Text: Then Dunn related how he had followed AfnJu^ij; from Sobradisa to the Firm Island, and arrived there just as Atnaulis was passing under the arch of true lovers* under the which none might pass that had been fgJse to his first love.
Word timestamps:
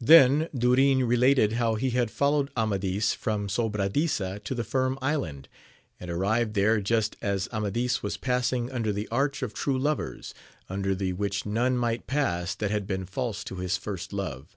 Then 0.00 0.48
Dunn 0.56 1.02
related 1.04 1.52
how 1.52 1.74
he 1.74 1.90
had 1.90 2.10
followed 2.10 2.48
AfnJu^ij; 2.54 3.14
from 3.14 3.48
Sobradisa 3.48 4.42
to 4.44 4.54
the 4.54 4.64
Firm 4.64 4.98
Island, 5.02 5.46
and 6.00 6.10
arrived 6.10 6.54
there 6.54 6.80
just 6.80 7.16
as 7.20 7.48
Atnaulis 7.48 8.02
was 8.02 8.16
passing 8.16 8.72
under 8.72 8.94
the 8.94 9.08
arch 9.08 9.42
of 9.42 9.52
true 9.52 9.78
lovers* 9.78 10.32
under 10.70 10.94
the 10.94 11.12
which 11.12 11.44
none 11.44 11.76
might 11.76 12.06
pass 12.06 12.54
that 12.54 12.70
had 12.70 12.86
been 12.86 13.04
fgJse 13.04 13.44
to 13.44 13.56
his 13.56 13.76
first 13.76 14.14
love. 14.14 14.56